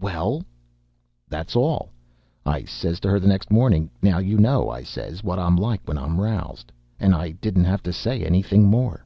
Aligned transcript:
"Well?" 0.00 0.44
"That's 1.28 1.56
all. 1.56 1.90
I 2.46 2.62
says 2.62 3.00
to 3.00 3.08
'er 3.08 3.18
the 3.18 3.26
next 3.26 3.50
morning, 3.50 3.90
'Now 4.00 4.18
you 4.18 4.38
know,' 4.38 4.70
I 4.70 4.84
says, 4.84 5.24
'what 5.24 5.40
I'm 5.40 5.56
like 5.56 5.80
when 5.84 5.98
I'm 5.98 6.20
roused.' 6.20 6.70
And 7.00 7.12
I 7.12 7.32
didn't 7.32 7.64
have 7.64 7.82
to 7.82 7.92
say 7.92 8.22
anything 8.24 8.62
more." 8.68 9.04